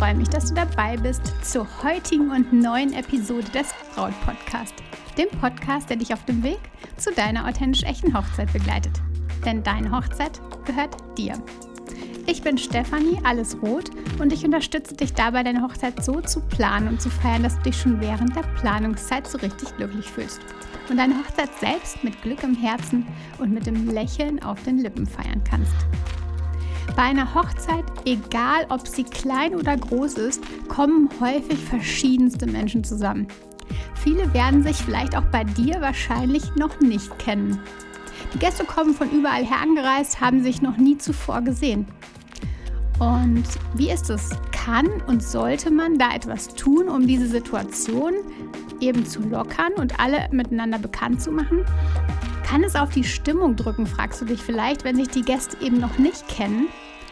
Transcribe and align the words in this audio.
freue 0.00 0.14
mich, 0.14 0.30
dass 0.30 0.46
du 0.46 0.54
dabei 0.54 0.96
bist 0.96 1.20
zur 1.44 1.68
heutigen 1.82 2.30
und 2.30 2.54
neuen 2.54 2.94
Episode 2.94 3.44
des 3.50 3.68
Braut 3.94 4.18
Podcast, 4.24 4.72
dem 5.18 5.28
Podcast, 5.38 5.90
der 5.90 5.98
dich 5.98 6.14
auf 6.14 6.24
dem 6.24 6.42
Weg 6.42 6.58
zu 6.96 7.12
deiner 7.12 7.46
authentisch 7.46 7.82
echten 7.82 8.16
Hochzeit 8.16 8.50
begleitet. 8.50 8.94
Denn 9.44 9.62
deine 9.62 9.90
Hochzeit 9.90 10.40
gehört 10.64 10.96
dir. 11.18 11.34
Ich 12.24 12.40
bin 12.40 12.56
Stefanie, 12.56 13.20
alles 13.24 13.60
rot, 13.60 13.90
und 14.18 14.32
ich 14.32 14.42
unterstütze 14.42 14.96
dich 14.96 15.12
dabei, 15.12 15.42
deine 15.42 15.60
Hochzeit 15.60 16.02
so 16.02 16.22
zu 16.22 16.40
planen 16.40 16.88
und 16.88 17.02
zu 17.02 17.10
feiern, 17.10 17.42
dass 17.42 17.56
du 17.56 17.64
dich 17.64 17.78
schon 17.78 18.00
während 18.00 18.34
der 18.34 18.44
Planungszeit 18.58 19.26
so 19.26 19.36
richtig 19.36 19.76
glücklich 19.76 20.06
fühlst 20.06 20.40
und 20.88 20.96
deine 20.96 21.18
Hochzeit 21.18 21.50
selbst 21.60 22.02
mit 22.02 22.22
Glück 22.22 22.42
im 22.42 22.54
Herzen 22.54 23.06
und 23.36 23.52
mit 23.52 23.66
dem 23.66 23.90
Lächeln 23.90 24.42
auf 24.42 24.62
den 24.62 24.78
Lippen 24.78 25.06
feiern 25.06 25.44
kannst. 25.44 25.76
Bei 26.96 27.02
einer 27.02 27.34
Hochzeit, 27.34 27.84
egal 28.04 28.66
ob 28.68 28.86
sie 28.86 29.04
klein 29.04 29.54
oder 29.54 29.76
groß 29.76 30.14
ist, 30.14 30.42
kommen 30.68 31.08
häufig 31.20 31.58
verschiedenste 31.58 32.46
Menschen 32.46 32.84
zusammen. 32.84 33.26
Viele 33.94 34.32
werden 34.32 34.62
sich 34.62 34.76
vielleicht 34.76 35.16
auch 35.16 35.24
bei 35.30 35.44
dir 35.44 35.80
wahrscheinlich 35.80 36.54
noch 36.56 36.80
nicht 36.80 37.18
kennen. 37.18 37.60
Die 38.34 38.38
Gäste 38.38 38.64
kommen 38.64 38.94
von 38.94 39.10
überall 39.10 39.44
her 39.44 39.60
angereist, 39.62 40.20
haben 40.20 40.42
sich 40.42 40.62
noch 40.62 40.76
nie 40.76 40.96
zuvor 40.96 41.42
gesehen. 41.42 41.86
Und 42.98 43.44
wie 43.74 43.90
ist 43.90 44.10
es? 44.10 44.30
Kann 44.52 44.86
und 45.06 45.22
sollte 45.22 45.70
man 45.70 45.98
da 45.98 46.14
etwas 46.14 46.48
tun, 46.48 46.88
um 46.88 47.06
diese 47.06 47.26
Situation 47.26 48.12
eben 48.80 49.06
zu 49.06 49.20
lockern 49.20 49.72
und 49.78 49.98
alle 49.98 50.28
miteinander 50.32 50.78
bekannt 50.78 51.22
zu 51.22 51.30
machen? 51.30 51.64
Kann 52.50 52.64
es 52.64 52.74
auf 52.74 52.90
die 52.90 53.04
Stimmung 53.04 53.54
drücken, 53.54 53.86
fragst 53.86 54.20
du 54.20 54.24
dich 54.24 54.42
vielleicht, 54.42 54.82
wenn 54.82 54.96
sich 54.96 55.06
die 55.06 55.22
Gäste 55.22 55.56
eben 55.64 55.78
noch 55.78 55.98
nicht 55.98 56.26
kennen? 56.26 56.66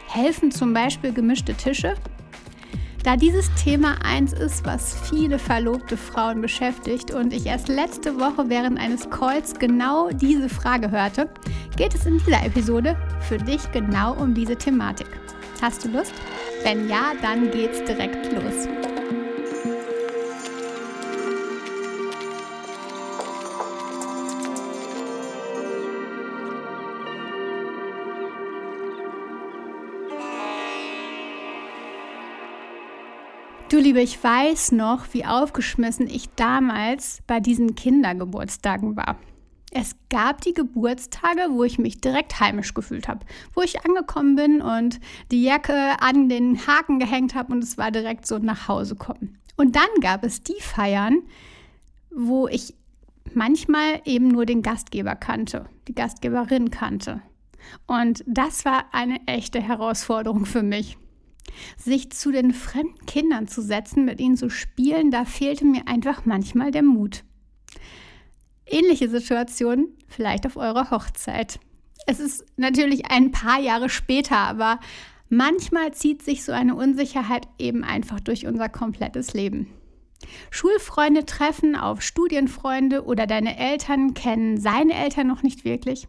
Helfen 0.08 0.50
zum 0.50 0.74
Beispiel 0.74 1.12
gemischte 1.12 1.54
Tische? 1.54 1.94
Da 3.04 3.14
dieses 3.14 3.48
Thema 3.54 3.98
eins 4.02 4.32
ist, 4.32 4.66
was 4.66 4.98
viele 5.08 5.38
verlobte 5.38 5.96
Frauen 5.96 6.40
beschäftigt 6.40 7.14
und 7.14 7.32
ich 7.32 7.46
erst 7.46 7.68
letzte 7.68 8.18
Woche 8.18 8.50
während 8.50 8.80
eines 8.80 9.08
Calls 9.10 9.56
genau 9.56 10.10
diese 10.10 10.48
Frage 10.48 10.90
hörte, 10.90 11.30
geht 11.76 11.94
es 11.94 12.04
in 12.04 12.18
dieser 12.18 12.44
Episode 12.44 12.96
für 13.20 13.38
dich 13.38 13.70
genau 13.70 14.14
um 14.14 14.34
diese 14.34 14.56
Thematik. 14.56 15.06
Hast 15.62 15.84
du 15.84 15.88
Lust? 15.90 16.14
Wenn 16.64 16.88
ja, 16.88 17.12
dann 17.22 17.52
geht's 17.52 17.84
direkt 17.84 18.32
los. 18.32 18.66
Du 33.68 33.78
Liebe, 33.78 34.00
ich 34.00 34.24
weiß 34.24 34.72
noch, 34.72 35.12
wie 35.12 35.26
aufgeschmissen 35.26 36.06
ich 36.06 36.30
damals 36.36 37.20
bei 37.26 37.38
diesen 37.38 37.74
Kindergeburtstagen 37.74 38.96
war. 38.96 39.18
Es 39.70 39.94
gab 40.08 40.40
die 40.40 40.54
Geburtstage, 40.54 41.48
wo 41.50 41.64
ich 41.64 41.78
mich 41.78 42.00
direkt 42.00 42.40
heimisch 42.40 42.72
gefühlt 42.72 43.08
habe, 43.08 43.26
wo 43.52 43.60
ich 43.60 43.84
angekommen 43.84 44.36
bin 44.36 44.62
und 44.62 45.00
die 45.30 45.42
Jacke 45.42 46.00
an 46.00 46.30
den 46.30 46.66
Haken 46.66 46.98
gehängt 46.98 47.34
habe 47.34 47.52
und 47.52 47.62
es 47.62 47.76
war 47.76 47.90
direkt 47.90 48.26
so 48.26 48.38
nach 48.38 48.68
Hause 48.68 48.96
kommen. 48.96 49.36
Und 49.56 49.76
dann 49.76 50.00
gab 50.00 50.24
es 50.24 50.42
die 50.42 50.60
Feiern, 50.62 51.18
wo 52.10 52.48
ich 52.48 52.72
manchmal 53.34 54.00
eben 54.06 54.28
nur 54.28 54.46
den 54.46 54.62
Gastgeber 54.62 55.14
kannte, 55.14 55.66
die 55.88 55.94
Gastgeberin 55.94 56.70
kannte. 56.70 57.20
Und 57.86 58.24
das 58.26 58.64
war 58.64 58.86
eine 58.92 59.20
echte 59.26 59.60
Herausforderung 59.60 60.46
für 60.46 60.62
mich. 60.62 60.96
Sich 61.76 62.10
zu 62.10 62.30
den 62.30 62.52
fremden 62.52 63.06
Kindern 63.06 63.48
zu 63.48 63.62
setzen, 63.62 64.04
mit 64.04 64.20
ihnen 64.20 64.36
zu 64.36 64.50
spielen, 64.50 65.10
da 65.10 65.24
fehlte 65.24 65.64
mir 65.64 65.86
einfach 65.86 66.24
manchmal 66.24 66.70
der 66.70 66.82
Mut. 66.82 67.24
Ähnliche 68.66 69.08
Situation 69.08 69.88
vielleicht 70.08 70.46
auf 70.46 70.56
eurer 70.56 70.90
Hochzeit. 70.90 71.58
Es 72.06 72.20
ist 72.20 72.44
natürlich 72.56 73.10
ein 73.10 73.32
paar 73.32 73.60
Jahre 73.60 73.88
später, 73.88 74.36
aber 74.36 74.80
manchmal 75.28 75.92
zieht 75.92 76.22
sich 76.22 76.44
so 76.44 76.52
eine 76.52 76.74
Unsicherheit 76.74 77.48
eben 77.58 77.84
einfach 77.84 78.20
durch 78.20 78.46
unser 78.46 78.68
komplettes 78.68 79.34
Leben. 79.34 79.68
Schulfreunde 80.50 81.26
treffen 81.26 81.76
auf 81.76 82.02
Studienfreunde 82.02 83.04
oder 83.04 83.26
deine 83.26 83.58
Eltern 83.58 84.14
kennen 84.14 84.58
seine 84.58 84.94
Eltern 84.94 85.26
noch 85.26 85.42
nicht 85.42 85.64
wirklich. 85.64 86.08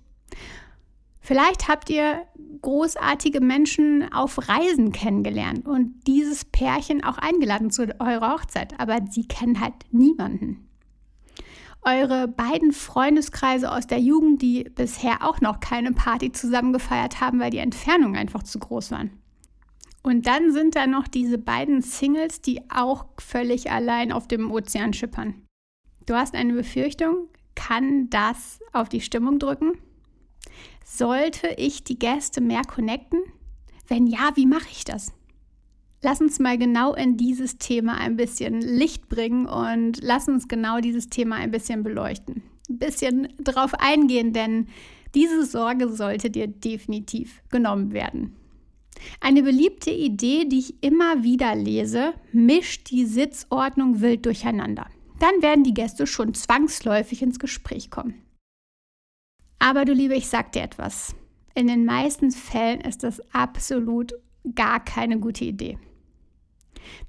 Vielleicht 1.29 1.67
habt 1.67 1.91
ihr 1.91 2.25
großartige 2.63 3.39
Menschen 3.39 4.11
auf 4.11 4.49
Reisen 4.49 4.91
kennengelernt 4.91 5.67
und 5.67 5.93
dieses 6.07 6.43
Pärchen 6.43 7.03
auch 7.03 7.19
eingeladen 7.19 7.69
zu 7.69 7.83
eurer 7.99 8.33
Hochzeit, 8.33 8.73
aber 8.79 8.97
sie 9.11 9.27
kennen 9.27 9.59
halt 9.59 9.75
niemanden. 9.91 10.67
Eure 11.83 12.27
beiden 12.27 12.71
Freundeskreise 12.71 13.71
aus 13.71 13.85
der 13.85 13.99
Jugend, 13.99 14.41
die 14.41 14.63
bisher 14.63 15.23
auch 15.23 15.39
noch 15.39 15.59
keine 15.59 15.91
Party 15.91 16.31
zusammen 16.31 16.73
gefeiert 16.73 17.21
haben, 17.21 17.39
weil 17.39 17.51
die 17.51 17.59
Entfernungen 17.59 18.17
einfach 18.17 18.41
zu 18.41 18.57
groß 18.57 18.89
waren. 18.89 19.11
Und 20.01 20.25
dann 20.25 20.51
sind 20.51 20.75
da 20.75 20.87
noch 20.87 21.07
diese 21.07 21.37
beiden 21.37 21.83
Singles, 21.83 22.41
die 22.41 22.63
auch 22.71 23.05
völlig 23.19 23.69
allein 23.69 24.11
auf 24.11 24.27
dem 24.27 24.49
Ozean 24.49 24.93
schippern. 24.93 25.35
Du 26.07 26.15
hast 26.15 26.33
eine 26.33 26.53
Befürchtung, 26.53 27.27
kann 27.53 28.09
das 28.09 28.59
auf 28.73 28.89
die 28.89 29.01
Stimmung 29.01 29.37
drücken? 29.37 29.77
Sollte 30.91 31.53
ich 31.55 31.83
die 31.83 31.99
Gäste 31.99 32.41
mehr 32.41 32.63
connecten? 32.63 33.21
Wenn 33.87 34.07
ja, 34.07 34.31
wie 34.33 34.47
mache 34.47 34.67
ich 34.71 34.83
das? 34.83 35.13
Lass 36.01 36.19
uns 36.19 36.39
mal 36.39 36.57
genau 36.57 36.95
in 36.95 37.15
dieses 37.15 37.59
Thema 37.59 37.93
ein 37.93 38.17
bisschen 38.17 38.59
Licht 38.59 39.07
bringen 39.07 39.45
und 39.45 39.99
lass 40.01 40.27
uns 40.27 40.47
genau 40.47 40.79
dieses 40.79 41.07
Thema 41.07 41.35
ein 41.35 41.51
bisschen 41.51 41.83
beleuchten. 41.83 42.41
Ein 42.69 42.79
bisschen 42.79 43.27
drauf 43.39 43.75
eingehen, 43.75 44.33
denn 44.33 44.67
diese 45.13 45.45
Sorge 45.45 45.89
sollte 45.89 46.31
dir 46.31 46.47
definitiv 46.47 47.43
genommen 47.49 47.93
werden. 47.93 48.35
Eine 49.21 49.43
beliebte 49.43 49.91
Idee, 49.91 50.45
die 50.45 50.59
ich 50.59 50.83
immer 50.83 51.23
wieder 51.23 51.55
lese, 51.55 52.13
mischt 52.33 52.89
die 52.89 53.05
Sitzordnung 53.05 54.01
wild 54.01 54.25
durcheinander. 54.25 54.87
Dann 55.19 55.41
werden 55.41 55.63
die 55.63 55.75
Gäste 55.75 56.07
schon 56.07 56.33
zwangsläufig 56.33 57.21
ins 57.21 57.39
Gespräch 57.39 57.91
kommen. 57.91 58.15
Aber 59.59 59.85
du 59.85 59.93
Liebe, 59.93 60.15
ich 60.15 60.27
sag 60.27 60.53
dir 60.53 60.61
etwas. 60.61 61.15
In 61.53 61.67
den 61.67 61.85
meisten 61.85 62.31
Fällen 62.31 62.81
ist 62.81 63.03
das 63.03 63.21
absolut 63.33 64.13
gar 64.55 64.83
keine 64.83 65.19
gute 65.19 65.43
Idee. 65.43 65.77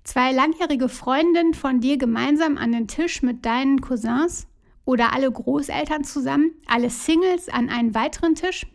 Zwei 0.02 0.32
langjährige 0.32 0.88
Freundinnen 0.88 1.54
von 1.54 1.80
dir 1.80 1.96
gemeinsam 1.96 2.58
an 2.58 2.72
den 2.72 2.88
Tisch 2.88 3.22
mit 3.22 3.46
deinen 3.46 3.80
Cousins 3.80 4.46
oder 4.84 5.12
alle 5.12 5.30
Großeltern 5.30 6.04
zusammen, 6.04 6.50
alle 6.66 6.90
Singles 6.90 7.48
an 7.48 7.68
einen 7.68 7.94
weiteren 7.94 8.34
Tisch. 8.34 8.66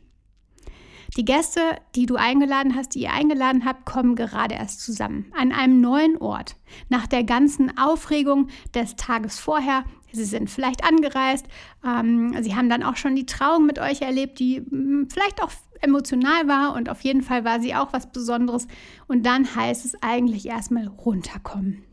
Die 1.17 1.25
Gäste, 1.25 1.61
die 1.95 2.05
du 2.05 2.15
eingeladen 2.15 2.75
hast, 2.75 2.95
die 2.95 3.03
ihr 3.03 3.13
eingeladen 3.13 3.63
habt, 3.63 3.85
kommen 3.85 4.15
gerade 4.15 4.55
erst 4.55 4.81
zusammen 4.81 5.31
an 5.37 5.53
einem 5.53 5.79
neuen 5.79 6.17
Ort. 6.17 6.57
Nach 6.89 7.07
der 7.07 7.23
ganzen 7.23 7.77
Aufregung 7.77 8.49
des 8.73 8.95
Tages 8.95 9.39
vorher 9.39 9.85
Sie 10.15 10.23
sind 10.23 10.49
vielleicht 10.49 10.83
angereist, 10.83 11.45
ähm, 11.85 12.41
Sie 12.41 12.55
haben 12.55 12.69
dann 12.69 12.83
auch 12.83 12.95
schon 12.95 13.15
die 13.15 13.25
Trauung 13.25 13.65
mit 13.65 13.79
euch 13.79 14.01
erlebt, 14.01 14.39
die 14.39 14.57
hm, 14.57 15.09
vielleicht 15.11 15.43
auch 15.43 15.51
emotional 15.81 16.47
war 16.47 16.73
und 16.73 16.89
auf 16.89 17.01
jeden 17.01 17.21
Fall 17.21 17.43
war 17.43 17.59
sie 17.59 17.75
auch 17.75 17.91
was 17.91 18.11
Besonderes. 18.11 18.67
Und 19.07 19.25
dann 19.25 19.55
heißt 19.55 19.85
es 19.85 20.01
eigentlich 20.01 20.47
erstmal 20.47 20.87
runterkommen. 20.87 21.83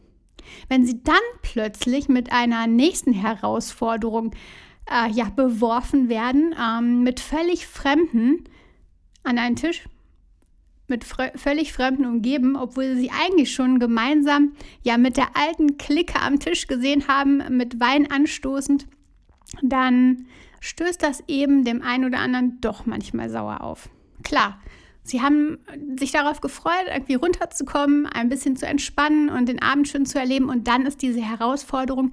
Wenn 0.68 0.86
Sie 0.86 1.02
dann 1.02 1.14
plötzlich 1.42 2.08
mit 2.08 2.32
einer 2.32 2.66
nächsten 2.66 3.12
Herausforderung 3.12 4.32
äh, 4.90 5.10
ja, 5.10 5.28
beworfen 5.30 6.08
werden, 6.08 6.54
ähm, 6.60 7.02
mit 7.02 7.20
völlig 7.20 7.66
Fremden 7.66 8.44
an 9.24 9.38
einen 9.38 9.56
Tisch 9.56 9.84
mit 10.88 11.04
völlig 11.04 11.72
Fremden 11.72 12.04
umgeben, 12.04 12.56
obwohl 12.56 12.96
sie 12.96 13.10
eigentlich 13.10 13.52
schon 13.54 13.78
gemeinsam 13.78 14.52
ja 14.82 14.98
mit 14.98 15.16
der 15.16 15.36
alten 15.36 15.78
Clique 15.78 16.20
am 16.20 16.38
Tisch 16.38 16.66
gesehen 16.66 17.08
haben, 17.08 17.42
mit 17.56 17.80
Wein 17.80 18.10
anstoßend, 18.10 18.86
dann 19.62 20.26
stößt 20.60 21.02
das 21.02 21.24
eben 21.28 21.64
dem 21.64 21.82
einen 21.82 22.04
oder 22.04 22.18
anderen 22.18 22.60
doch 22.60 22.84
manchmal 22.84 23.30
sauer 23.30 23.62
auf. 23.62 23.88
Klar, 24.22 24.60
sie 25.02 25.22
haben 25.22 25.58
sich 25.96 26.12
darauf 26.12 26.40
gefreut, 26.40 26.86
irgendwie 26.92 27.14
runterzukommen, 27.14 28.06
ein 28.06 28.28
bisschen 28.28 28.56
zu 28.56 28.66
entspannen 28.66 29.30
und 29.30 29.48
den 29.48 29.62
Abend 29.62 29.88
schön 29.88 30.06
zu 30.06 30.18
erleben 30.18 30.48
und 30.48 30.68
dann 30.68 30.84
ist 30.84 31.02
diese 31.02 31.22
Herausforderung 31.22 32.12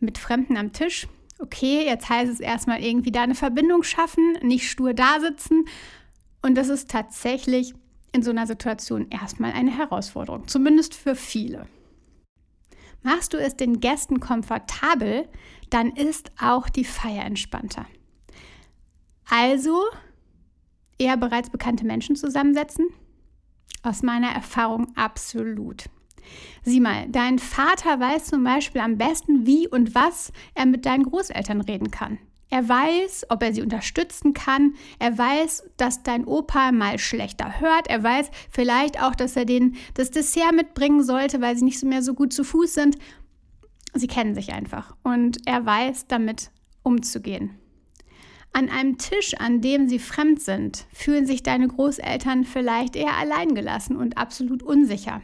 mit 0.00 0.18
Fremden 0.18 0.56
am 0.56 0.72
Tisch. 0.72 1.08
Okay, 1.40 1.84
jetzt 1.84 2.08
heißt 2.08 2.32
es 2.32 2.40
erstmal 2.40 2.80
irgendwie 2.82 3.10
da 3.10 3.22
eine 3.22 3.34
Verbindung 3.34 3.82
schaffen, 3.82 4.38
nicht 4.42 4.70
stur 4.70 4.94
da 4.94 5.18
sitzen. 5.20 5.64
Und 6.44 6.56
das 6.56 6.68
ist 6.68 6.90
tatsächlich 6.90 7.72
in 8.12 8.22
so 8.22 8.28
einer 8.28 8.46
Situation 8.46 9.06
erstmal 9.08 9.52
eine 9.52 9.74
Herausforderung, 9.74 10.46
zumindest 10.46 10.92
für 10.92 11.14
viele. 11.14 11.66
Machst 13.02 13.32
du 13.32 13.38
es 13.38 13.56
den 13.56 13.80
Gästen 13.80 14.20
komfortabel, 14.20 15.26
dann 15.70 15.92
ist 15.96 16.32
auch 16.38 16.68
die 16.68 16.84
Feier 16.84 17.24
entspannter. 17.24 17.86
Also 19.26 19.84
eher 20.98 21.16
bereits 21.16 21.48
bekannte 21.48 21.86
Menschen 21.86 22.14
zusammensetzen? 22.14 22.88
Aus 23.82 24.02
meiner 24.02 24.28
Erfahrung 24.28 24.94
absolut. 24.96 25.86
Sieh 26.62 26.80
mal, 26.80 27.08
dein 27.08 27.38
Vater 27.38 27.98
weiß 28.00 28.26
zum 28.26 28.44
Beispiel 28.44 28.82
am 28.82 28.98
besten, 28.98 29.46
wie 29.46 29.66
und 29.66 29.94
was 29.94 30.30
er 30.54 30.66
mit 30.66 30.84
deinen 30.84 31.04
Großeltern 31.04 31.62
reden 31.62 31.90
kann. 31.90 32.18
Er 32.50 32.68
weiß, 32.68 33.26
ob 33.30 33.42
er 33.42 33.52
sie 33.52 33.62
unterstützen 33.62 34.32
kann. 34.32 34.74
Er 34.98 35.16
weiß, 35.16 35.70
dass 35.76 36.02
dein 36.02 36.24
Opa 36.24 36.72
mal 36.72 36.98
schlechter 36.98 37.60
hört. 37.60 37.88
Er 37.88 38.02
weiß 38.02 38.30
vielleicht 38.50 39.02
auch, 39.02 39.14
dass 39.14 39.36
er 39.36 39.44
denen 39.44 39.76
das 39.94 40.10
Dessert 40.10 40.54
mitbringen 40.54 41.02
sollte, 41.02 41.40
weil 41.40 41.56
sie 41.56 41.64
nicht 41.64 41.82
mehr 41.82 42.02
so 42.02 42.14
gut 42.14 42.32
zu 42.32 42.44
Fuß 42.44 42.74
sind. 42.74 42.96
Sie 43.94 44.06
kennen 44.06 44.34
sich 44.34 44.52
einfach 44.52 44.96
und 45.02 45.38
er 45.46 45.64
weiß, 45.64 46.06
damit 46.08 46.50
umzugehen. 46.82 47.58
An 48.52 48.68
einem 48.68 48.98
Tisch, 48.98 49.34
an 49.34 49.60
dem 49.60 49.88
sie 49.88 49.98
fremd 49.98 50.40
sind, 50.40 50.86
fühlen 50.92 51.26
sich 51.26 51.42
deine 51.42 51.66
Großeltern 51.66 52.44
vielleicht 52.44 52.94
eher 52.94 53.16
alleingelassen 53.16 53.96
und 53.96 54.16
absolut 54.16 54.62
unsicher. 54.62 55.22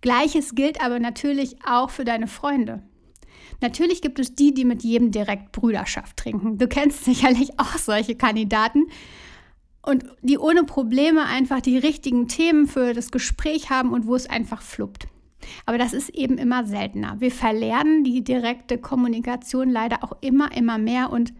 Gleiches 0.00 0.56
gilt 0.56 0.82
aber 0.82 0.98
natürlich 0.98 1.56
auch 1.64 1.90
für 1.90 2.04
deine 2.04 2.26
Freunde. 2.26 2.82
Natürlich 3.62 4.02
gibt 4.02 4.18
es 4.18 4.34
die, 4.34 4.52
die 4.52 4.64
mit 4.64 4.82
jedem 4.82 5.10
direkt 5.12 5.52
Brüderschaft 5.52 6.16
trinken. 6.16 6.58
Du 6.58 6.68
kennst 6.68 7.04
sicherlich 7.04 7.50
auch 7.58 7.78
solche 7.78 8.16
Kandidaten 8.16 8.86
und 9.84 10.04
die 10.20 10.38
ohne 10.38 10.64
Probleme 10.64 11.24
einfach 11.24 11.60
die 11.60 11.78
richtigen 11.78 12.28
Themen 12.28 12.66
für 12.66 12.92
das 12.92 13.10
Gespräch 13.10 13.70
haben 13.70 13.92
und 13.92 14.06
wo 14.06 14.14
es 14.14 14.28
einfach 14.28 14.62
fluppt. 14.62 15.06
Aber 15.66 15.78
das 15.78 15.92
ist 15.92 16.10
eben 16.10 16.38
immer 16.38 16.64
seltener. 16.64 17.16
Wir 17.18 17.32
verlernen 17.32 18.04
die 18.04 18.22
direkte 18.22 18.78
Kommunikation 18.78 19.70
leider 19.70 20.04
auch 20.04 20.16
immer, 20.20 20.54
immer 20.56 20.78
mehr 20.78 21.10
und 21.10 21.32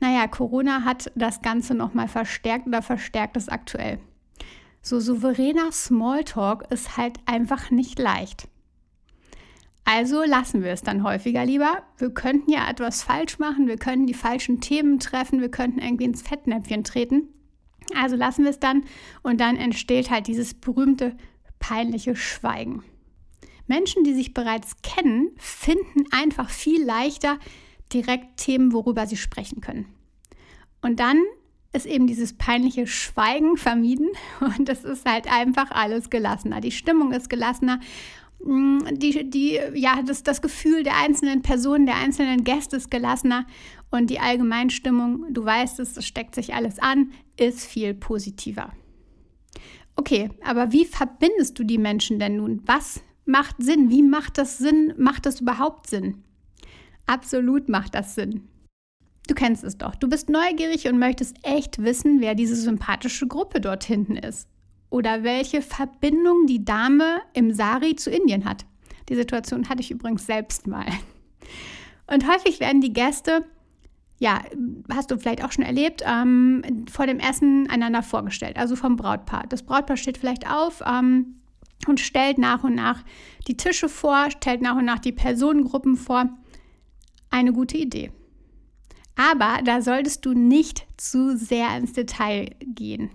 naja, 0.00 0.26
Corona 0.26 0.84
hat 0.84 1.12
das 1.14 1.42
Ganze 1.42 1.74
nochmal 1.74 2.08
verstärkt 2.08 2.66
oder 2.66 2.82
verstärkt 2.82 3.36
es 3.36 3.48
aktuell. 3.48 4.00
So 4.80 4.98
souveräner 4.98 5.70
Smalltalk 5.70 6.64
ist 6.70 6.96
halt 6.96 7.20
einfach 7.24 7.70
nicht 7.70 8.00
leicht. 8.00 8.48
Also 9.84 10.22
lassen 10.22 10.62
wir 10.62 10.70
es 10.70 10.82
dann 10.82 11.02
häufiger 11.02 11.44
lieber. 11.44 11.82
Wir 11.98 12.10
könnten 12.10 12.50
ja 12.50 12.68
etwas 12.70 13.02
falsch 13.02 13.38
machen, 13.38 13.66
wir 13.66 13.76
könnten 13.76 14.06
die 14.06 14.14
falschen 14.14 14.60
Themen 14.60 15.00
treffen, 15.00 15.40
wir 15.40 15.50
könnten 15.50 15.80
irgendwie 15.80 16.04
ins 16.04 16.22
Fettnäpfchen 16.22 16.84
treten. 16.84 17.28
Also 17.96 18.16
lassen 18.16 18.44
wir 18.44 18.50
es 18.50 18.60
dann 18.60 18.84
und 19.22 19.40
dann 19.40 19.56
entsteht 19.56 20.10
halt 20.10 20.28
dieses 20.28 20.54
berühmte 20.54 21.16
peinliche 21.58 22.14
Schweigen. 22.14 22.84
Menschen, 23.66 24.04
die 24.04 24.14
sich 24.14 24.34
bereits 24.34 24.82
kennen, 24.82 25.30
finden 25.36 26.04
einfach 26.10 26.50
viel 26.50 26.84
leichter 26.84 27.38
direkt 27.92 28.38
Themen, 28.38 28.72
worüber 28.72 29.06
sie 29.06 29.16
sprechen 29.16 29.60
können. 29.60 29.86
Und 30.80 31.00
dann 31.00 31.22
ist 31.72 31.86
eben 31.86 32.06
dieses 32.06 32.36
peinliche 32.36 32.86
Schweigen 32.86 33.56
vermieden 33.56 34.08
und 34.40 34.68
es 34.68 34.84
ist 34.84 35.08
halt 35.08 35.30
einfach 35.32 35.70
alles 35.70 36.10
gelassener. 36.10 36.60
Die 36.60 36.72
Stimmung 36.72 37.12
ist 37.12 37.30
gelassener 37.30 37.80
die, 38.44 39.30
die, 39.30 39.60
ja, 39.74 40.02
das, 40.02 40.22
das 40.22 40.42
Gefühl 40.42 40.82
der 40.82 40.96
einzelnen 40.96 41.42
Personen, 41.42 41.86
der 41.86 41.96
einzelnen 41.96 42.44
Gäste 42.44 42.76
ist 42.76 42.90
gelassener 42.90 43.46
und 43.90 44.10
die 44.10 44.18
Allgemeinstimmung, 44.18 45.26
du 45.32 45.44
weißt 45.44 45.78
es, 45.80 45.94
das 45.94 46.06
steckt 46.06 46.34
sich 46.34 46.54
alles 46.54 46.78
an, 46.78 47.12
ist 47.36 47.64
viel 47.64 47.94
positiver. 47.94 48.72
Okay, 49.94 50.30
aber 50.44 50.72
wie 50.72 50.86
verbindest 50.86 51.58
du 51.58 51.64
die 51.64 51.78
Menschen 51.78 52.18
denn 52.18 52.36
nun? 52.36 52.62
Was 52.66 53.02
macht 53.26 53.56
Sinn? 53.58 53.90
Wie 53.90 54.02
macht 54.02 54.38
das 54.38 54.58
Sinn? 54.58 54.94
Macht 54.96 55.26
das 55.26 55.40
überhaupt 55.40 55.86
Sinn? 55.86 56.24
Absolut 57.06 57.68
macht 57.68 57.94
das 57.94 58.14
Sinn. 58.14 58.48
Du 59.28 59.34
kennst 59.34 59.62
es 59.62 59.78
doch. 59.78 59.94
Du 59.94 60.08
bist 60.08 60.28
neugierig 60.28 60.88
und 60.88 60.98
möchtest 60.98 61.36
echt 61.42 61.82
wissen, 61.82 62.20
wer 62.20 62.34
diese 62.34 62.56
sympathische 62.56 63.28
Gruppe 63.28 63.60
dort 63.60 63.84
hinten 63.84 64.16
ist 64.16 64.48
oder 64.92 65.24
welche 65.24 65.62
Verbindung 65.62 66.46
die 66.46 66.64
Dame 66.64 67.22
im 67.32 67.52
Sari 67.52 67.96
zu 67.96 68.10
Indien 68.10 68.44
hat. 68.44 68.66
Die 69.08 69.14
Situation 69.14 69.68
hatte 69.68 69.80
ich 69.80 69.90
übrigens 69.90 70.26
selbst 70.26 70.66
mal. 70.66 70.84
Und 72.06 72.28
häufig 72.28 72.60
werden 72.60 72.82
die 72.82 72.92
Gäste, 72.92 73.44
ja, 74.18 74.42
hast 74.92 75.10
du 75.10 75.18
vielleicht 75.18 75.42
auch 75.42 75.50
schon 75.50 75.64
erlebt, 75.64 76.02
ähm, 76.06 76.84
vor 76.90 77.06
dem 77.06 77.18
Essen 77.18 77.70
einander 77.70 78.02
vorgestellt, 78.02 78.58
also 78.58 78.76
vom 78.76 78.96
Brautpaar. 78.96 79.46
Das 79.48 79.62
Brautpaar 79.62 79.96
steht 79.96 80.18
vielleicht 80.18 80.48
auf 80.48 80.82
ähm, 80.86 81.40
und 81.88 81.98
stellt 81.98 82.36
nach 82.36 82.62
und 82.62 82.74
nach 82.74 83.02
die 83.48 83.56
Tische 83.56 83.88
vor, 83.88 84.30
stellt 84.30 84.60
nach 84.60 84.76
und 84.76 84.84
nach 84.84 84.98
die 84.98 85.12
Personengruppen 85.12 85.96
vor. 85.96 86.28
Eine 87.30 87.54
gute 87.54 87.78
Idee. 87.78 88.12
Aber 89.16 89.62
da 89.64 89.80
solltest 89.80 90.26
du 90.26 90.34
nicht 90.34 90.86
zu 90.98 91.36
sehr 91.36 91.76
ins 91.78 91.94
Detail 91.94 92.50
gehen. 92.60 93.10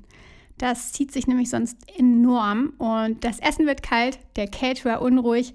Das 0.58 0.92
zieht 0.92 1.12
sich 1.12 1.28
nämlich 1.28 1.50
sonst 1.50 1.78
enorm 1.98 2.74
und 2.78 3.24
das 3.24 3.40
Essen 3.40 3.68
wird 3.68 3.84
kalt, 3.84 4.20
der 4.36 4.48
Caterer 4.48 5.02
unruhig. 5.02 5.54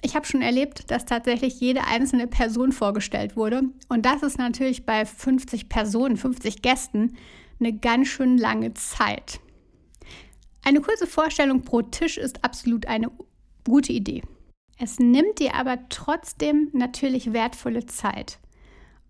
Ich 0.00 0.16
habe 0.16 0.26
schon 0.26 0.42
erlebt, 0.42 0.90
dass 0.90 1.06
tatsächlich 1.06 1.60
jede 1.60 1.84
einzelne 1.84 2.26
Person 2.26 2.72
vorgestellt 2.72 3.36
wurde. 3.36 3.62
Und 3.88 4.06
das 4.06 4.22
ist 4.22 4.38
natürlich 4.38 4.86
bei 4.86 5.04
50 5.04 5.68
Personen, 5.68 6.16
50 6.16 6.62
Gästen, 6.62 7.16
eine 7.60 7.72
ganz 7.72 8.08
schön 8.08 8.38
lange 8.38 8.74
Zeit. 8.74 9.40
Eine 10.64 10.80
kurze 10.80 11.06
Vorstellung 11.06 11.62
pro 11.62 11.82
Tisch 11.82 12.18
ist 12.18 12.44
absolut 12.44 12.86
eine 12.86 13.10
gute 13.64 13.92
Idee. 13.92 14.22
Es 14.78 14.98
nimmt 14.98 15.40
dir 15.40 15.54
aber 15.54 15.78
trotzdem 15.88 16.70
natürlich 16.72 17.32
wertvolle 17.32 17.86
Zeit. 17.86 18.38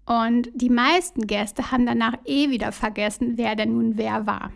Und 0.06 0.48
die 0.54 0.70
meisten 0.70 1.26
Gäste 1.26 1.70
haben 1.70 1.84
danach 1.84 2.14
eh 2.24 2.48
wieder 2.48 2.72
vergessen, 2.72 3.36
wer 3.36 3.56
denn 3.56 3.74
nun 3.74 3.98
wer 3.98 4.26
war. 4.26 4.52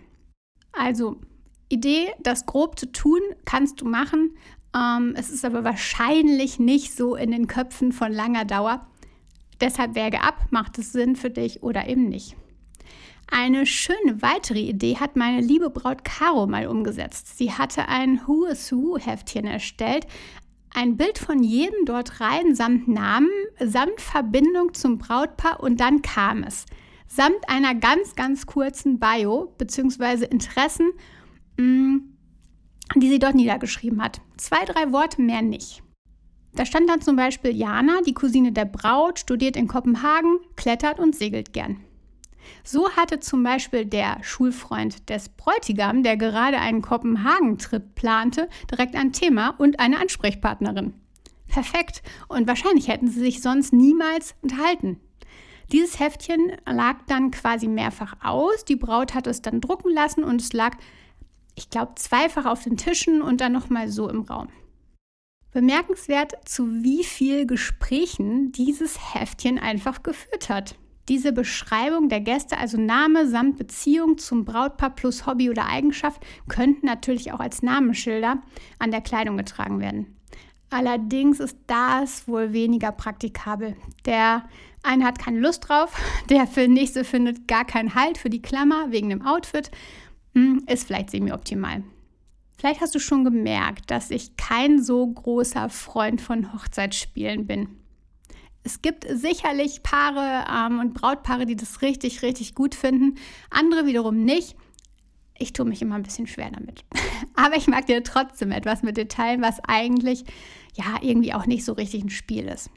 Also, 0.73 1.21
Idee, 1.69 2.13
das 2.21 2.47
grob 2.47 2.79
zu 2.79 2.91
tun, 2.93 3.21
kannst 3.45 3.81
du 3.81 3.87
machen. 3.87 4.37
Ähm, 4.77 5.15
es 5.17 5.31
ist 5.31 5.45
aber 5.45 5.65
wahrscheinlich 5.65 6.59
nicht 6.59 6.95
so 6.95 7.17
in 7.17 7.31
den 7.31 7.47
Köpfen 7.47 7.93
von 7.93 8.13
langer 8.13 8.45
Dauer. 8.45 8.87
Deshalb 9.61 9.95
wäge 9.95 10.23
ab, 10.23 10.47
macht 10.51 10.79
es 10.79 10.93
Sinn 10.93 11.17
für 11.17 11.31
dich 11.31 11.63
oder 11.63 11.89
eben 11.89 12.09
nicht. 12.09 12.37
Eine 13.31 13.65
schöne 13.65 14.21
weitere 14.21 14.61
Idee 14.61 14.97
hat 14.97 15.17
meine 15.17 15.41
liebe 15.41 15.71
Braut 15.71 16.05
Caro 16.05 16.47
mal 16.47 16.67
umgesetzt. 16.67 17.39
Sie 17.39 17.53
hatte 17.53 17.89
ein 17.89 18.21
Who 18.27 18.45
is 18.45 18.71
Who 18.73 18.99
Heftchen 18.99 19.47
erstellt, 19.47 20.07
ein 20.75 20.97
Bild 20.97 21.19
von 21.19 21.43
jedem 21.43 21.85
dort 21.85 22.21
rein 22.21 22.55
samt 22.55 22.89
Namen, 22.89 23.31
samt 23.59 24.01
Verbindung 24.01 24.73
zum 24.73 24.97
Brautpaar 24.97 25.61
und 25.61 25.81
dann 25.81 26.01
kam 26.01 26.43
es 26.45 26.65
samt 27.07 27.49
einer 27.49 27.75
ganz, 27.75 28.15
ganz 28.15 28.47
kurzen 28.47 28.99
Bio 28.99 29.55
bzw. 29.59 30.27
Interessen, 30.27 30.91
mm, 31.59 31.99
die 32.97 33.09
sie 33.09 33.19
dort 33.19 33.35
niedergeschrieben 33.35 34.03
hat. 34.03 34.21
Zwei, 34.37 34.65
drei 34.65 34.93
Worte 34.93 35.23
mehr 35.23 35.43
nicht. 35.43 35.83
Da 36.55 36.67
stand 36.67 36.89
dann 36.89 37.01
zum 37.01 37.17
Beispiel 37.17 37.57
Jana, 37.57 38.01
die 38.07 38.13
Cousine 38.13 38.53
der 38.53 38.67
Braut, 38.67 39.19
studiert 39.19 39.57
in 39.57 39.69
Kopenhagen, 39.69 40.39
klettert 40.57 40.99
und 40.99 41.17
segelt 41.17 41.53
gern. 41.53 41.79
So 42.65 42.91
hatte 42.91 43.21
zum 43.21 43.43
Beispiel 43.43 43.87
der 43.87 44.19
Schulfreund 44.23 45.09
des 45.09 45.29
Bräutigam, 45.31 46.03
der 46.03 46.17
gerade 46.17 46.59
einen 46.59 46.83
Kopenhagen-Trip 46.83 47.95
plante, 47.95 48.49
direkt 48.71 48.95
ein 48.95 49.13
Thema 49.13 49.55
und 49.59 49.81
eine 49.81 49.99
Ansprechpartnerin. 49.99 50.95
Perfekt. 51.49 52.03
Und 52.29 52.49
wahrscheinlich 52.49 52.89
hätten 52.89 53.09
sie 53.09 53.21
sich 53.21 53.43
sonst 53.43 53.73
niemals 53.73 54.35
enthalten. 54.43 55.01
Dieses 55.73 55.99
Heftchen 55.99 56.53
lag 56.67 56.99
dann 57.07 57.31
quasi 57.31 57.67
mehrfach 57.67 58.17
aus. 58.23 58.65
Die 58.67 58.77
Braut 58.77 59.15
hat 59.15 59.27
es 59.27 59.41
dann 59.41 59.63
drucken 59.63 59.91
lassen 59.91 60.23
und 60.23 60.41
es 60.41 60.53
lag, 60.53 60.77
ich 61.55 61.71
glaube, 61.71 61.95
zweifach 61.97 62.45
auf 62.45 62.63
den 62.63 62.77
Tischen 62.77 63.23
und 63.23 63.41
dann 63.41 63.53
nochmal 63.53 63.89
so 63.89 64.09
im 64.09 64.21
Raum. 64.21 64.49
Bemerkenswert, 65.51 66.33
zu 66.47 66.83
wie 66.83 67.05
viel 67.05 67.47
Gesprächen 67.47 68.53
dieses 68.53 69.15
Heftchen 69.15 69.59
einfach 69.59 70.03
geführt 70.03 70.49
hat. 70.49 70.77
Diese 71.09 71.33
Beschreibung 71.33 72.09
der 72.09 72.21
Gäste, 72.21 72.59
also 72.59 72.79
Name 72.79 73.27
samt 73.27 73.59
Beziehung 73.59 74.19
zum 74.19 74.45
Brautpaar 74.45 74.91
plus 74.91 75.27
Hobby 75.27 75.51
oder 75.51 75.67
Eigenschaft, 75.67 76.25
könnten 76.49 76.87
natürlich 76.87 77.33
auch 77.33 77.41
als 77.41 77.63
Namensschilder 77.63 78.41
an 78.79 78.91
der 78.91 79.01
Kleidung 79.01 79.37
getragen 79.37 79.81
werden. 79.81 80.17
Allerdings 80.71 81.39
ist 81.39 81.59
das 81.67 82.27
wohl 82.27 82.55
weniger 82.55 82.93
praktikabel. 82.93 83.77
Der 84.07 84.45
eine 84.83 85.05
hat 85.05 85.19
keine 85.19 85.41
Lust 85.41 85.69
drauf, 85.69 85.95
der 86.31 86.47
für 86.47 86.69
nächste 86.69 87.05
findet 87.05 87.49
gar 87.49 87.65
keinen 87.65 87.95
Halt 87.95 88.19
für 88.19 88.31
die 88.31 88.43
Klammer 88.43 88.91
wegen 88.91 89.09
dem 89.09 89.23
Outfit. 89.23 89.71
Hm, 90.35 90.65
ist 90.67 90.87
vielleicht 90.87 91.11
semi-optimal. 91.11 91.85
Vielleicht 92.59 92.81
hast 92.81 92.95
du 92.95 93.01
schon 93.01 93.25
gemerkt, 93.25 93.91
dass 93.91 94.11
ich 94.11 94.37
kein 94.37 94.81
so 94.81 95.07
großer 95.07 95.69
Freund 95.69 96.21
von 96.21 96.53
Hochzeitsspielen 96.53 97.47
bin. 97.47 97.69
Es 98.65 98.81
gibt 98.83 99.05
sicherlich 99.09 99.83
Paare 99.83 100.45
ähm, 100.49 100.79
und 100.79 100.95
Brautpaare, 100.95 101.47
die 101.47 101.57
das 101.57 101.83
richtig, 101.83 102.23
richtig 102.23 102.55
gut 102.55 102.75
finden, 102.75 103.17
andere 103.51 103.87
wiederum 103.87 104.23
nicht. 104.23 104.55
Ich 105.37 105.53
tue 105.53 105.67
mich 105.67 105.83
immer 105.83 105.97
ein 105.97 106.05
bisschen 106.05 106.29
schwer 106.29 106.51
damit. 106.53 106.85
Aber 107.35 107.57
ich 107.57 107.67
mag 107.67 107.87
dir 107.87 108.05
trotzdem 108.05 108.53
etwas 108.53 108.85
mit 108.85 108.97
Details, 108.97 109.41
was 109.41 109.59
eigentlich 109.67 110.25
ja 110.75 111.01
irgendwie 111.01 111.35
auch 111.35 111.47
nicht 111.47 111.65
so 111.65 111.73
richtig 111.73 112.05
ein 112.05 112.11
Spiel 112.11 112.47
ist. 112.47 112.71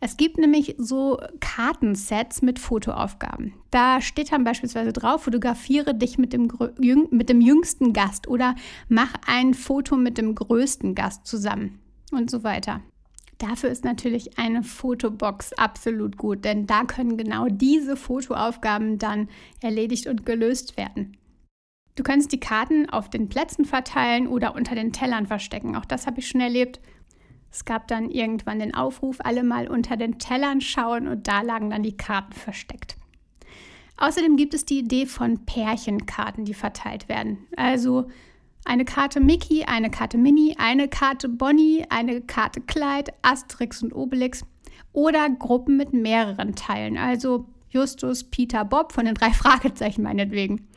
Es 0.00 0.16
gibt 0.16 0.38
nämlich 0.38 0.74
so 0.78 1.20
Kartensets 1.40 2.42
mit 2.42 2.58
Fotoaufgaben. 2.58 3.54
Da 3.70 4.00
steht 4.00 4.32
dann 4.32 4.44
beispielsweise 4.44 4.92
drauf, 4.92 5.24
fotografiere 5.24 5.94
dich 5.94 6.18
mit 6.18 6.32
dem, 6.32 6.48
mit 7.10 7.28
dem 7.28 7.40
jüngsten 7.40 7.92
Gast 7.92 8.28
oder 8.28 8.54
mach 8.88 9.12
ein 9.26 9.54
Foto 9.54 9.96
mit 9.96 10.18
dem 10.18 10.34
größten 10.34 10.94
Gast 10.94 11.26
zusammen 11.26 11.80
und 12.12 12.30
so 12.30 12.44
weiter. 12.44 12.80
Dafür 13.38 13.70
ist 13.70 13.84
natürlich 13.84 14.38
eine 14.38 14.62
Fotobox 14.62 15.54
absolut 15.54 16.18
gut, 16.18 16.44
denn 16.44 16.66
da 16.66 16.84
können 16.84 17.16
genau 17.16 17.46
diese 17.48 17.96
Fotoaufgaben 17.96 18.98
dann 18.98 19.28
erledigt 19.62 20.06
und 20.06 20.26
gelöst 20.26 20.76
werden. 20.76 21.16
Du 21.96 22.02
kannst 22.02 22.32
die 22.32 22.40
Karten 22.40 22.88
auf 22.88 23.08
den 23.08 23.28
Plätzen 23.28 23.64
verteilen 23.64 24.26
oder 24.26 24.54
unter 24.54 24.74
den 24.74 24.92
Tellern 24.92 25.26
verstecken. 25.26 25.74
Auch 25.74 25.86
das 25.86 26.06
habe 26.06 26.20
ich 26.20 26.28
schon 26.28 26.40
erlebt. 26.40 26.80
Es 27.52 27.64
gab 27.64 27.88
dann 27.88 28.10
irgendwann 28.10 28.60
den 28.60 28.74
Aufruf, 28.74 29.18
alle 29.20 29.42
mal 29.42 29.68
unter 29.68 29.96
den 29.96 30.18
Tellern 30.18 30.60
schauen 30.60 31.08
und 31.08 31.26
da 31.26 31.42
lagen 31.42 31.70
dann 31.70 31.82
die 31.82 31.96
Karten 31.96 32.32
versteckt. 32.32 32.96
Außerdem 33.96 34.36
gibt 34.36 34.54
es 34.54 34.64
die 34.64 34.78
Idee 34.78 35.06
von 35.06 35.44
Pärchenkarten, 35.44 36.44
die 36.44 36.54
verteilt 36.54 37.08
werden. 37.08 37.46
Also 37.56 38.08
eine 38.64 38.84
Karte 38.84 39.20
Mickey, 39.20 39.64
eine 39.64 39.90
Karte 39.90 40.16
Minnie, 40.16 40.56
eine 40.58 40.88
Karte 40.88 41.28
Bonnie, 41.28 41.84
eine 41.90 42.20
Karte 42.22 42.60
Clyde, 42.60 43.12
Asterix 43.22 43.82
und 43.82 43.92
Obelix 43.92 44.44
oder 44.92 45.28
Gruppen 45.28 45.76
mit 45.76 45.92
mehreren 45.92 46.54
Teilen, 46.54 46.96
also 46.96 47.46
Justus, 47.70 48.24
Peter, 48.24 48.64
Bob 48.64 48.92
von 48.92 49.04
den 49.04 49.14
drei 49.14 49.30
Fragezeichen 49.32 50.02
meinetwegen. 50.02 50.68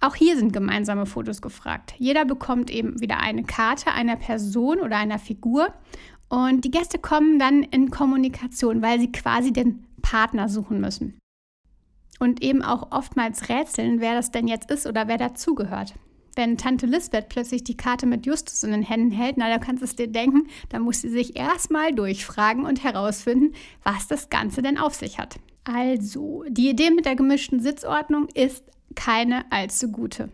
Auch 0.00 0.14
hier 0.14 0.36
sind 0.36 0.52
gemeinsame 0.52 1.06
Fotos 1.06 1.40
gefragt. 1.40 1.94
Jeder 1.98 2.24
bekommt 2.24 2.70
eben 2.70 3.00
wieder 3.00 3.18
eine 3.18 3.44
Karte 3.44 3.92
einer 3.92 4.16
Person 4.16 4.80
oder 4.80 4.96
einer 4.96 5.18
Figur 5.18 5.72
und 6.28 6.64
die 6.64 6.70
Gäste 6.70 6.98
kommen 6.98 7.38
dann 7.38 7.62
in 7.62 7.90
Kommunikation, 7.90 8.82
weil 8.82 9.00
sie 9.00 9.12
quasi 9.12 9.52
den 9.52 9.86
Partner 10.02 10.48
suchen 10.48 10.80
müssen. 10.80 11.18
Und 12.18 12.42
eben 12.42 12.62
auch 12.62 12.92
oftmals 12.92 13.48
rätseln, 13.48 14.00
wer 14.00 14.14
das 14.14 14.30
denn 14.30 14.48
jetzt 14.48 14.70
ist 14.70 14.86
oder 14.86 15.06
wer 15.06 15.18
dazugehört. 15.18 15.94
Wenn 16.34 16.58
Tante 16.58 16.86
Lisbeth 16.86 17.28
plötzlich 17.28 17.64
die 17.64 17.76
Karte 17.76 18.06
mit 18.06 18.26
Justus 18.26 18.62
in 18.62 18.70
den 18.70 18.82
Händen 18.82 19.10
hält, 19.10 19.36
na, 19.38 19.48
da 19.48 19.58
kannst 19.58 19.80
du 19.80 19.86
es 19.86 19.96
dir 19.96 20.08
denken, 20.08 20.48
da 20.68 20.78
muss 20.78 21.00
sie 21.00 21.08
sich 21.08 21.36
erstmal 21.36 21.94
durchfragen 21.94 22.66
und 22.66 22.84
herausfinden, 22.84 23.54
was 23.82 24.06
das 24.06 24.28
Ganze 24.28 24.60
denn 24.60 24.78
auf 24.78 24.94
sich 24.94 25.18
hat. 25.18 25.36
Also, 25.64 26.44
die 26.48 26.68
Idee 26.68 26.90
mit 26.90 27.06
der 27.06 27.16
gemischten 27.16 27.60
Sitzordnung 27.60 28.28
ist 28.34 28.64
keine 28.96 29.50
allzu 29.52 29.92
gute. 29.92 30.30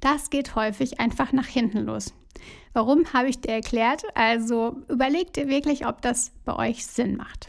Das 0.00 0.28
geht 0.28 0.54
häufig 0.54 1.00
einfach 1.00 1.32
nach 1.32 1.46
hinten 1.46 1.78
los. 1.78 2.12
Warum 2.72 3.12
habe 3.12 3.28
ich 3.28 3.40
dir 3.40 3.52
erklärt? 3.52 4.02
Also 4.14 4.76
überleg 4.88 5.32
dir 5.32 5.48
wirklich, 5.48 5.86
ob 5.86 6.02
das 6.02 6.32
bei 6.44 6.54
euch 6.54 6.86
Sinn 6.86 7.16
macht. 7.16 7.48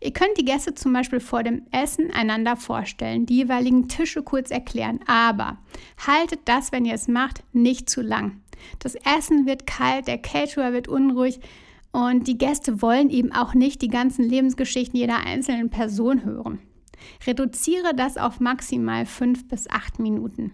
Ihr 0.00 0.12
könnt 0.12 0.36
die 0.38 0.44
Gäste 0.44 0.74
zum 0.74 0.92
Beispiel 0.92 1.20
vor 1.20 1.42
dem 1.42 1.62
Essen 1.70 2.10
einander 2.10 2.56
vorstellen, 2.56 3.26
die 3.26 3.36
jeweiligen 3.36 3.88
Tische 3.88 4.22
kurz 4.22 4.50
erklären, 4.50 5.00
aber 5.06 5.58
haltet 6.06 6.40
das, 6.44 6.72
wenn 6.72 6.84
ihr 6.84 6.94
es 6.94 7.08
macht, 7.08 7.42
nicht 7.52 7.88
zu 7.88 8.02
lang. 8.02 8.40
Das 8.78 8.94
Essen 8.94 9.46
wird 9.46 9.66
kalt, 9.66 10.06
der 10.06 10.18
Caterer 10.18 10.72
wird 10.72 10.88
unruhig 10.88 11.40
und 11.90 12.28
die 12.28 12.38
Gäste 12.38 12.80
wollen 12.80 13.10
eben 13.10 13.32
auch 13.32 13.54
nicht 13.54 13.82
die 13.82 13.88
ganzen 13.88 14.28
Lebensgeschichten 14.28 14.98
jeder 14.98 15.24
einzelnen 15.26 15.70
Person 15.70 16.24
hören. 16.24 16.60
Reduziere 17.26 17.94
das 17.94 18.16
auf 18.16 18.40
maximal 18.40 19.06
fünf 19.06 19.48
bis 19.48 19.68
acht 19.68 19.98
Minuten. 19.98 20.52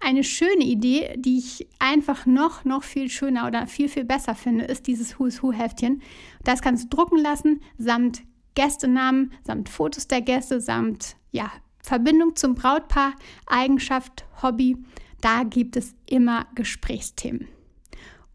Eine 0.00 0.24
schöne 0.24 0.64
Idee, 0.64 1.14
die 1.16 1.38
ich 1.38 1.66
einfach 1.78 2.26
noch, 2.26 2.64
noch 2.64 2.82
viel 2.82 3.08
schöner 3.08 3.46
oder 3.46 3.66
viel, 3.66 3.88
viel 3.88 4.04
besser 4.04 4.34
finde, 4.34 4.64
ist 4.64 4.86
dieses 4.86 5.18
Who's 5.18 5.42
Who 5.42 5.52
Heftchen. 5.52 6.02
Das 6.42 6.62
kannst 6.62 6.84
du 6.84 6.96
drucken 6.96 7.18
lassen, 7.18 7.60
samt 7.78 8.22
Gästenamen, 8.54 9.32
samt 9.42 9.68
Fotos 9.68 10.06
der 10.06 10.20
Gäste, 10.20 10.60
samt 10.60 11.16
ja, 11.32 11.50
Verbindung 11.82 12.36
zum 12.36 12.54
Brautpaar, 12.54 13.14
Eigenschaft, 13.46 14.24
Hobby. 14.42 14.76
Da 15.20 15.42
gibt 15.42 15.76
es 15.76 15.94
immer 16.06 16.46
Gesprächsthemen. 16.54 17.48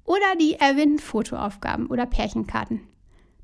Oder 0.03 0.35
die 0.39 0.55
erwähnten 0.55 0.99
Fotoaufgaben 0.99 1.88
oder 1.88 2.05
Pärchenkarten. 2.05 2.81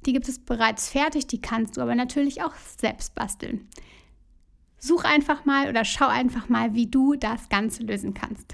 Die 0.05 0.13
gibt 0.13 0.29
es 0.29 0.39
bereits 0.39 0.89
fertig, 0.89 1.27
die 1.27 1.41
kannst 1.41 1.77
du 1.77 1.81
aber 1.81 1.95
natürlich 1.95 2.43
auch 2.43 2.53
selbst 2.77 3.15
basteln. 3.15 3.67
Such 4.77 5.03
einfach 5.03 5.45
mal 5.45 5.67
oder 5.67 5.83
schau 5.83 6.07
einfach 6.07 6.47
mal, 6.47 6.75
wie 6.75 6.85
du 6.85 7.15
das 7.15 7.49
Ganze 7.49 7.83
lösen 7.83 8.13
kannst. 8.13 8.53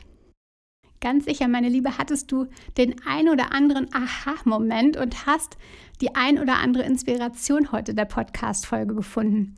Ganz 1.02 1.26
sicher, 1.26 1.48
meine 1.48 1.68
Liebe, 1.68 1.98
hattest 1.98 2.32
du 2.32 2.46
den 2.78 2.96
ein 3.06 3.28
oder 3.28 3.52
anderen 3.54 3.92
Aha-Moment 3.94 4.98
und 4.98 5.26
hast 5.26 5.58
die 6.00 6.16
ein 6.16 6.40
oder 6.40 6.60
andere 6.60 6.84
Inspiration 6.84 7.72
heute 7.72 7.96
der 7.96 8.06
Podcast-Folge 8.06 8.94
gefunden. 8.94 9.56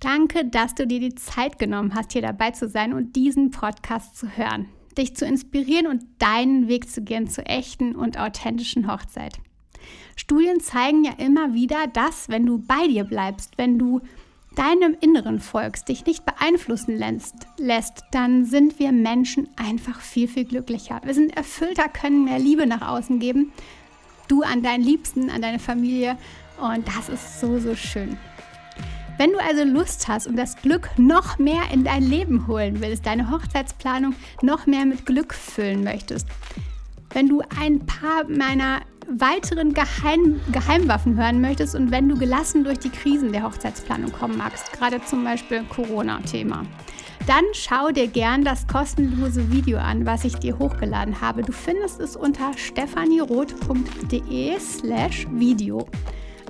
Danke, 0.00 0.44
dass 0.46 0.74
du 0.74 0.86
dir 0.86 0.98
die 0.98 1.14
Zeit 1.14 1.58
genommen 1.58 1.94
hast, 1.94 2.12
hier 2.12 2.22
dabei 2.22 2.50
zu 2.50 2.68
sein 2.68 2.92
und 2.92 3.14
diesen 3.14 3.50
Podcast 3.50 4.16
zu 4.16 4.36
hören, 4.36 4.66
dich 4.98 5.14
zu 5.14 5.24
inspirieren 5.24 5.86
und 5.86 6.02
deinen 6.18 6.68
Weg 6.68 6.90
zu 6.90 7.02
gehen 7.02 7.28
zur 7.28 7.48
echten 7.48 7.94
und 7.94 8.18
authentischen 8.18 8.90
Hochzeit. 8.90 9.40
Studien 10.16 10.60
zeigen 10.60 11.04
ja 11.04 11.12
immer 11.18 11.54
wieder, 11.54 11.86
dass 11.92 12.28
wenn 12.28 12.46
du 12.46 12.58
bei 12.58 12.86
dir 12.88 13.04
bleibst, 13.04 13.58
wenn 13.58 13.78
du 13.78 14.00
deinem 14.56 14.96
Inneren 15.00 15.40
folgst, 15.40 15.88
dich 15.88 16.04
nicht 16.06 16.24
beeinflussen 16.24 16.96
lässt, 16.96 17.34
lässt, 17.56 18.04
dann 18.10 18.44
sind 18.44 18.78
wir 18.78 18.92
Menschen 18.92 19.48
einfach 19.56 20.00
viel, 20.00 20.28
viel 20.28 20.44
glücklicher. 20.44 21.00
Wir 21.04 21.14
sind 21.14 21.36
erfüllter, 21.36 21.88
können 21.88 22.24
mehr 22.24 22.38
Liebe 22.38 22.66
nach 22.66 22.86
außen 22.86 23.20
geben. 23.20 23.52
Du 24.28 24.42
an 24.42 24.62
deinen 24.62 24.82
Liebsten, 24.82 25.30
an 25.30 25.42
deine 25.42 25.58
Familie. 25.58 26.16
Und 26.60 26.86
das 26.88 27.08
ist 27.08 27.40
so, 27.40 27.58
so 27.58 27.74
schön. 27.74 28.18
Wenn 29.18 29.32
du 29.32 29.38
also 29.38 29.64
Lust 29.64 30.08
hast 30.08 30.26
und 30.26 30.36
das 30.36 30.56
Glück 30.56 30.88
noch 30.96 31.38
mehr 31.38 31.62
in 31.72 31.84
dein 31.84 32.02
Leben 32.02 32.46
holen 32.46 32.80
willst, 32.80 33.04
deine 33.04 33.30
Hochzeitsplanung 33.30 34.14
noch 34.40 34.66
mehr 34.66 34.86
mit 34.86 35.04
Glück 35.04 35.34
füllen 35.34 35.84
möchtest, 35.84 36.26
wenn 37.10 37.28
du 37.28 37.42
ein 37.60 37.84
paar 37.84 38.24
meiner 38.28 38.80
weiteren 39.18 39.74
Geheim 39.74 40.40
Geheimwaffen 40.52 41.16
hören 41.16 41.40
möchtest 41.40 41.74
und 41.74 41.90
wenn 41.90 42.08
du 42.08 42.16
gelassen 42.16 42.62
durch 42.64 42.78
die 42.78 42.90
Krisen 42.90 43.32
der 43.32 43.42
Hochzeitsplanung 43.42 44.12
kommen 44.12 44.36
magst, 44.36 44.72
gerade 44.72 45.02
zum 45.04 45.24
Beispiel 45.24 45.64
Corona-Thema, 45.64 46.64
dann 47.26 47.44
schau 47.52 47.90
dir 47.90 48.06
gern 48.06 48.44
das 48.44 48.66
kostenlose 48.66 49.50
Video 49.50 49.78
an, 49.78 50.06
was 50.06 50.24
ich 50.24 50.36
dir 50.36 50.58
hochgeladen 50.58 51.20
habe. 51.20 51.42
Du 51.42 51.52
findest 51.52 52.00
es 52.00 52.16
unter 52.16 52.56
stephanieroth.de 52.56 54.58
slash 54.58 55.26
Video. 55.30 55.86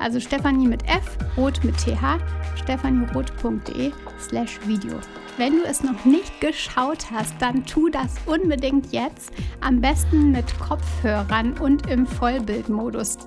Also 0.01 0.19
Stefanie 0.19 0.67
mit 0.67 0.83
F, 0.89 1.19
Roth 1.37 1.63
mit 1.63 1.77
TH, 1.77 2.19
stephanieroth.de 2.57 3.93
slash 4.19 4.59
Video. 4.67 4.97
Wenn 5.37 5.57
du 5.57 5.65
es 5.65 5.83
noch 5.83 6.05
nicht 6.05 6.41
geschaut 6.41 7.11
hast, 7.11 7.35
dann 7.39 7.65
tu 7.65 7.89
das 7.89 8.15
unbedingt 8.27 8.93
jetzt. 8.93 9.31
Am 9.61 9.81
besten 9.81 10.33
mit 10.33 10.47
Kopfhörern 10.59 11.59
und 11.59 11.89
im 11.89 12.07
Vollbildmodus. 12.07 13.19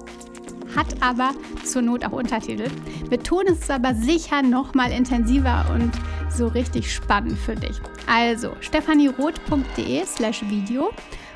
Hat 0.75 1.01
aber 1.01 1.31
zur 1.63 1.83
Not 1.83 2.03
auch 2.05 2.11
Untertitel. 2.11 2.67
Mit 3.09 3.23
Ton 3.23 3.45
ist 3.45 3.63
es 3.63 3.69
aber 3.69 3.93
sicher 3.93 4.41
noch 4.41 4.73
mal 4.73 4.91
intensiver 4.91 5.65
und 5.73 5.91
so 6.29 6.47
richtig 6.47 6.91
spannend 6.91 7.37
für 7.37 7.55
dich. 7.55 7.79
Also 8.07 8.51
stefanieroth.de 8.59 10.05
slash 10.05 10.41
Video. 10.49 10.89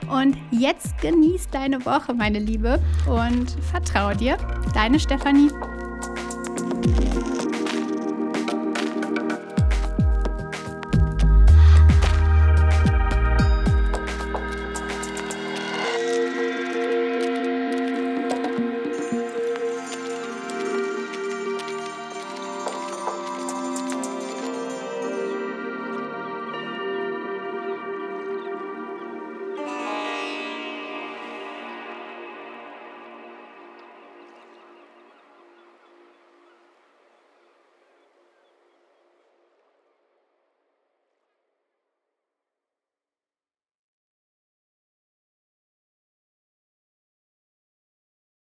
Und 0.10 0.38
jetzt 0.52 0.98
genieß 1.02 1.50
deine 1.50 1.86
Woche, 1.86 2.14
meine 2.14 2.40
Liebe, 2.40 2.80
und 3.08 3.52
vertrau 3.72 4.14
dir. 4.14 4.38
Deine 4.74 5.00
Stefanie. 5.00 5.50